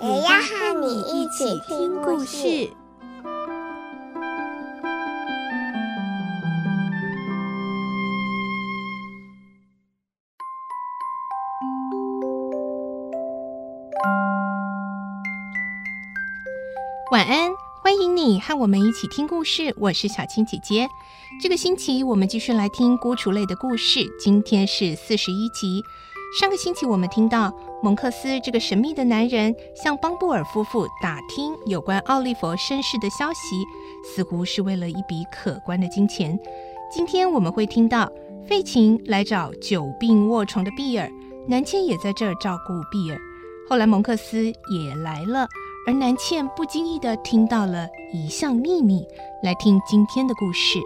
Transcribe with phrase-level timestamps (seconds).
[0.00, 2.70] 也要和你一起听故事。
[17.10, 17.50] 晚安，
[17.82, 19.74] 欢迎你和我们一起听故事。
[19.78, 20.88] 我是小青姐姐。
[21.42, 25.82] 这个星期我们继续来听孤雏类的故事，今天是四十一集。
[26.38, 33.64] 上个星期我们听到蒙克斯这个神秘的男人向邦布尔夫妇打听有关奥利弗身世的消息，
[34.04, 36.36] 似乎是为了一笔可观的金钱。
[36.90, 38.10] 今天我们会听到
[38.46, 41.08] 费琴来找久病卧床的比尔，
[41.46, 43.18] 南茜也在这儿照顾比尔。
[43.68, 45.46] 后来蒙克斯也来了。
[45.86, 49.06] 而南茜不经意地听到了一项秘密，
[49.42, 50.78] 来听今天的故事。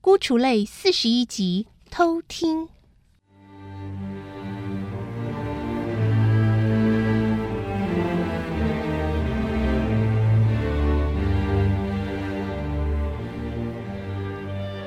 [0.00, 2.68] 孤雏类四十一集偷听。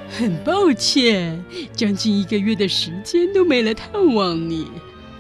[0.10, 4.70] 很抱歉，将近一个月的时间都没来探望你。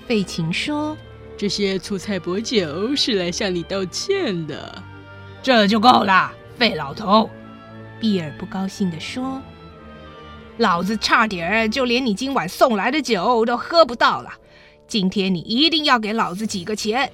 [0.06, 0.96] 费琴说
[1.36, 4.84] ：“这些醋菜薄酒是来向你道歉的，
[5.42, 7.28] 这就够了。”费老头，
[8.00, 9.42] 比尔不高兴地说
[10.62, 14.30] ：“老子差点儿就连你今晚送来的酒都喝不到了。
[14.88, 17.12] 今天你一定要给老子几个钱。”“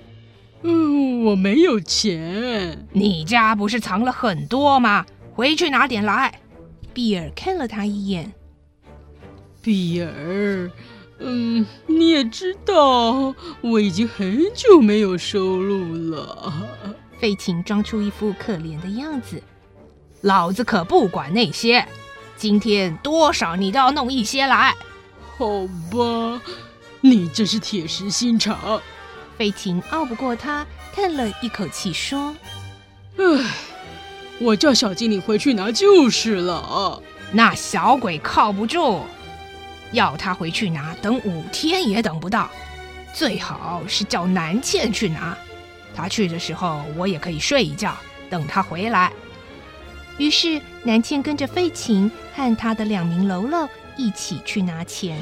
[0.63, 2.85] 嗯，我没有钱。
[2.91, 5.05] ”“你家不是藏了很多吗？
[5.33, 6.41] 回去拿点来。”
[6.93, 8.33] 比尔看了他一眼。
[9.61, 10.69] 比尔。
[11.19, 16.53] 嗯，你也知道，我已经很久没有收入了。
[17.17, 19.41] 费琴装出一副可怜的样子。
[20.21, 21.87] 老子可不管那些，
[22.37, 24.73] 今天多少你都要弄一些来。
[25.37, 26.41] 好吧，
[27.01, 28.81] 你真是铁石心肠。
[29.37, 30.65] 费琴拗不过他，
[30.95, 32.35] 叹了一口气说
[33.17, 33.53] ：“唉，
[34.39, 37.01] 我叫小精灵回去拿就是了。
[37.31, 39.01] 那小鬼靠不住。”
[39.93, 42.49] 要他回去拿，等五天也等不到。
[43.13, 45.37] 最好是叫南茜去拿，
[45.95, 47.95] 他去的时候我也可以睡一觉，
[48.29, 49.11] 等他回来。
[50.17, 55.17] 于是南茜跟着费琴和他的两名喽啰一起去拿钱。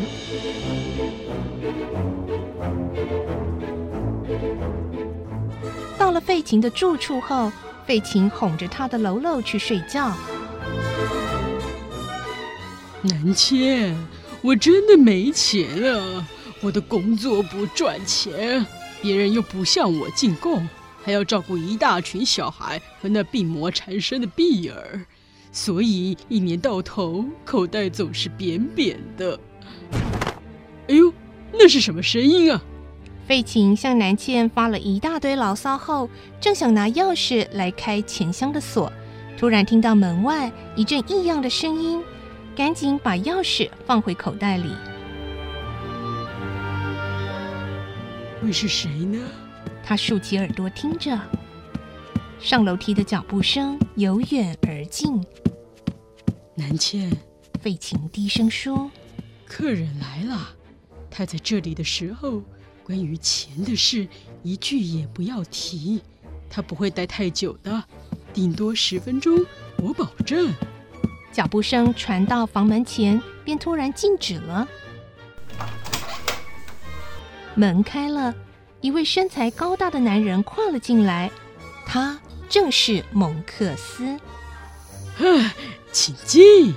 [5.98, 7.52] 到了费琴的住处后，
[7.86, 10.16] 费琴哄着他的喽啰去睡觉。
[13.02, 13.96] 南茜。
[14.42, 16.28] 我真的没钱啊！
[16.62, 18.64] 我的工作不赚钱，
[19.02, 20.70] 别人又不向我进贡，
[21.06, 25.06] 还要照顾一大群小孩和那病魔缠身的碧儿，
[25.52, 29.40] 所以一年到头口袋总是扁扁的。
[30.88, 31.14] 哎呦，
[31.54, 32.60] 那是什么声音啊？
[33.28, 36.10] 费琴向南茜发了一大堆牢骚后，
[36.42, 38.92] 正想拿钥匙来开钱箱的锁，
[39.38, 42.02] 突然听到门外一阵异样的声音。
[42.56, 44.72] 赶紧把钥匙放回口袋里。
[48.42, 49.20] 会是谁呢？
[49.88, 51.16] 他竖起耳朵听着，
[52.40, 55.24] 上楼梯的脚步声由远而近。
[56.56, 57.16] 南茜，
[57.62, 58.90] 费琴低声说
[59.46, 60.50] ：“客人来了。
[61.12, 62.42] 他在这里的时候，
[62.84, 64.08] 关于钱的事
[64.42, 66.02] 一句也不要提。
[66.50, 67.84] 他不会待太久的，
[68.34, 69.46] 顶多十分钟，
[69.78, 70.52] 我保证。”
[71.32, 74.68] 脚步声传到房门前，便突然静止了。
[77.54, 78.34] 门开了，
[78.86, 81.32] 一位身材高大的男人跨了进来，
[81.88, 84.06] 他正是蒙克斯。
[84.06, 85.54] 啊，
[85.92, 86.76] 请进。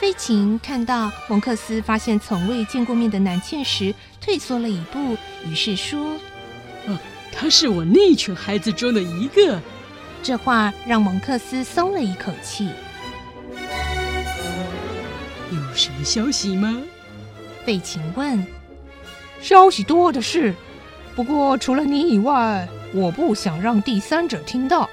[0.00, 5.16] 费琴看到蒙克斯发现从未见过面的南茜时，退缩了一步，
[5.46, 6.16] 于是说
[6.88, 6.98] ：“呃，
[7.30, 9.62] 他是我那群孩子中的一个。”
[10.20, 12.68] 这话让蒙克斯松了一口气。
[15.52, 16.82] 有什么消息吗？
[17.64, 18.44] 费琴问。
[19.40, 20.52] 消息多的是，
[21.18, 24.88] 不过除了你以外，我不想让第三者听到。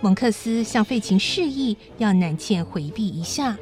[0.00, 3.56] 蒙克斯向费琴示意，要南茜回避一下。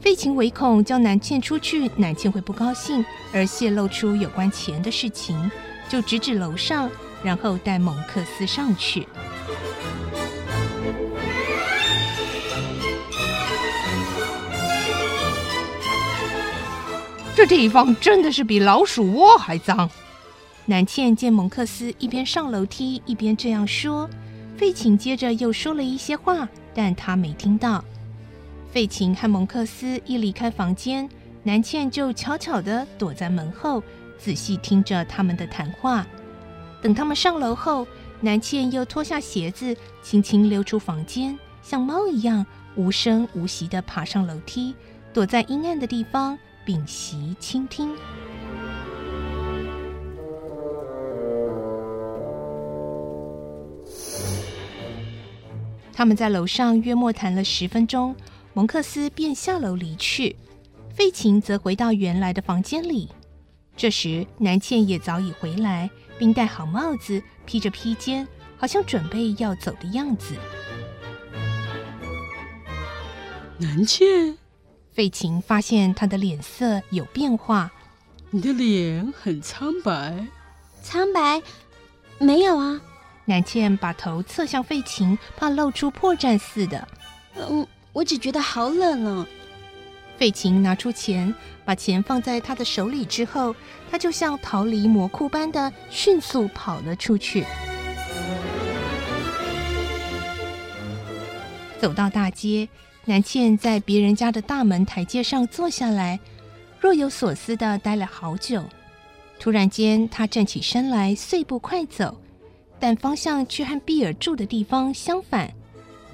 [0.00, 5.48] 费琴唯恐叫南茜出去，南茜会不高兴，而泄露出有关钱的事情，
[5.88, 6.90] 就直指楼上，
[7.22, 9.06] 然后带蒙克斯上去。
[17.36, 19.88] 这地方真的是比老鼠窝还脏。
[20.68, 24.10] 南茜见蒙克斯一边上楼梯一边这样说，
[24.56, 27.84] 费琴接着又说了一些话，但他没听到。
[28.72, 31.08] 费琴和蒙克斯一离开房间，
[31.44, 33.80] 南茜就悄悄地躲在门后，
[34.18, 36.04] 仔细听着他们的谈话。
[36.82, 37.86] 等他们上楼后，
[38.20, 44.74] 南茜又脱下鞋子，轻轻溜出房间，像猫一样无声无息地爬上楼梯，
[45.14, 47.94] 躲在阴暗的地方屏息倾听。
[55.96, 58.14] 他们在楼上约莫谈了十分钟。
[58.52, 60.36] 蒙克斯便下楼离去，
[60.94, 63.08] 费琴则回到原来的房间里。
[63.74, 68.28] 这时，南茜也早已回来，并戴好帽子，披着披肩，
[68.58, 70.34] 好像准备要走的样子。
[73.58, 74.36] 南茜，
[74.92, 77.72] 费琴发现她的脸色有变化。
[78.30, 80.26] 你的脸很苍白。
[80.82, 81.42] 苍白？
[82.18, 82.82] 没有啊。
[83.26, 86.88] 南茜把头侧向费琴，怕露出破绽似的。
[87.36, 87.66] 嗯。
[87.92, 89.26] 我只觉得好冷哦。
[90.18, 91.34] 费琴拿出钱，
[91.64, 93.56] 把钱放在他的手里之后，
[93.90, 97.46] 他就像逃离魔窟般的迅速跑了出去。
[101.80, 102.68] 走到大街，
[103.06, 106.20] 南茜在别人家的大门台阶上坐下来，
[106.78, 108.62] 若有所思的待了好久。
[109.40, 112.20] 突然间，他站起身来，碎步快走，
[112.78, 115.52] 但方向却和比尔住的地方相反。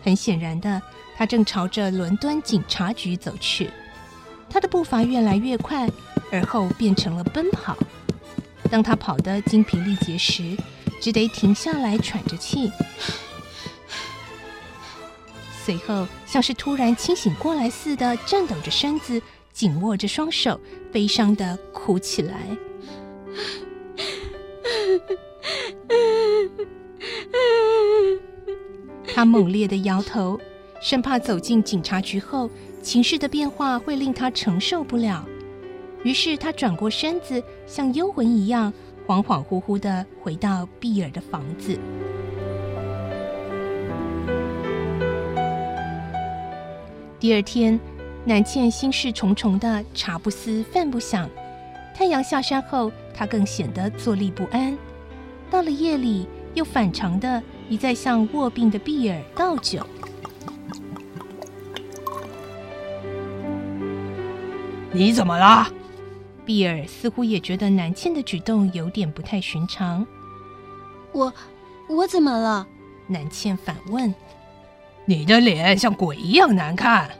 [0.02, 0.80] 很显然的。
[1.14, 3.70] 他正朝着伦敦警察局走去，
[4.48, 5.88] 他的步伐越来越快，
[6.32, 7.76] 而后变成了奔跑。
[8.70, 10.56] 当他跑得精疲力竭时，
[11.00, 12.72] 只得停下来喘着气。
[15.64, 19.22] 随后，像是突然清醒过来似的，颤抖着身子，
[19.52, 20.58] 紧握着双手，
[20.90, 22.40] 悲伤的哭起来。
[29.22, 30.36] 他猛烈的摇头。
[30.80, 32.50] 生怕走进警察局后，
[32.82, 35.24] 情势的变化会令他承受不了。
[36.02, 38.72] 于是他转过身子，像幽魂一样，
[39.06, 41.78] 恍恍惚惚的回到比尔的房子。
[47.20, 47.78] 第二天，
[48.24, 51.30] 南茜心事重重的，茶不思饭不想。
[51.94, 54.76] 太阳下山后，她更显得坐立不安。
[55.48, 57.40] 到了夜里，又反常的
[57.72, 59.80] 一再向卧病的比尔倒酒。
[64.92, 65.66] 你怎么了？
[66.44, 70.06] 比尔似乎也觉得南茜的举动有点不太寻常。
[71.12, 71.32] 我，
[71.88, 72.66] 我怎么了？
[73.06, 74.14] 南茜反问。
[75.06, 77.10] 你的脸像鬼一样难看。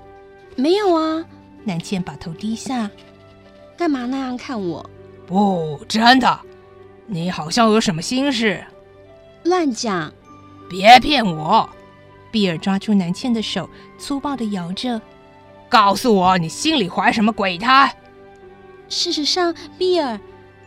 [0.55, 1.25] 没有啊。
[1.65, 2.91] 南茜把头低下。
[3.75, 4.85] 干嘛那样看我？
[5.27, 6.41] 不，真的。
[7.07, 8.63] 你好像有什么心事。
[9.45, 10.13] 乱讲。
[10.73, 11.69] 别骗我。
[12.31, 14.99] 比尔抓住南茜的手，粗暴的摇着。
[15.69, 17.95] 告诉我，你心里怀什么鬼胎？
[18.89, 20.19] 事实上，比尔，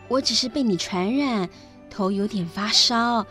[0.06, 1.48] 我只是被你传染，
[1.90, 3.26] 头有点发烧，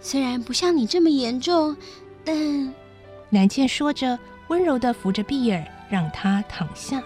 [0.00, 1.76] 虽然不像你这么严重，
[2.24, 2.72] 但……
[3.28, 7.02] 南茜说着，温柔的扶着比尔，让他躺下。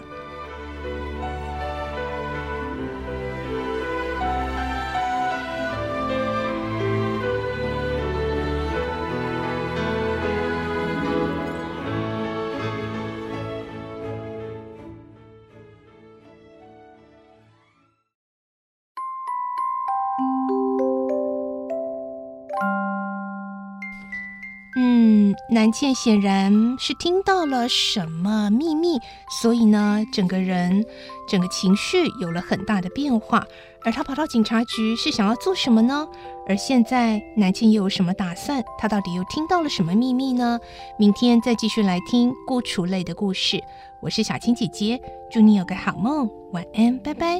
[25.54, 28.98] 南茜显然是听到了什么秘密，
[29.40, 30.84] 所以呢，整个人、
[31.28, 33.46] 整个情绪有了很大的变化。
[33.84, 36.08] 而他跑到警察局是想要做什么呢？
[36.48, 38.60] 而现在南茜又有什么打算？
[38.76, 40.58] 他到底又听到了什么秘密呢？
[40.98, 43.62] 明天再继续来听《孤雏泪》的故事。
[44.02, 47.36] 我是小青姐姐，祝你有个好梦，晚安，拜拜。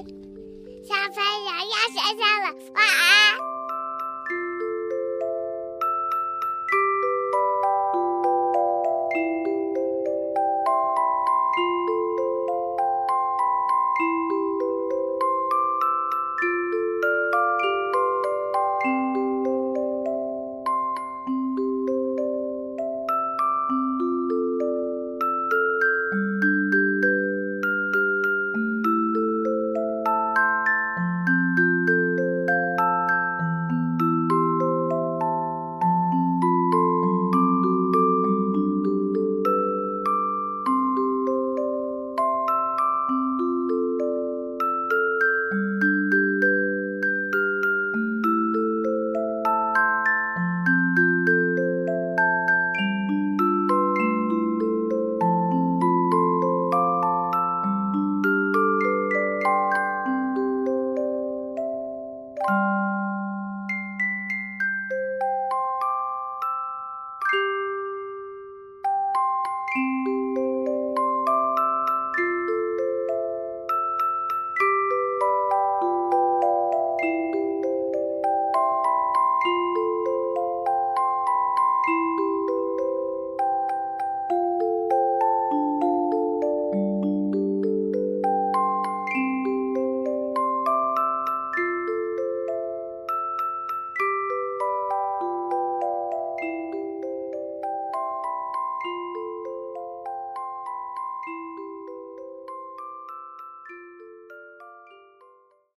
[0.87, 3.14] 小朋友要睡觉了，晚安。